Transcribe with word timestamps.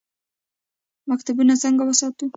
مکتبونه 1.09 1.53
څنګه 1.63 1.83
وساتو؟ 1.85 2.25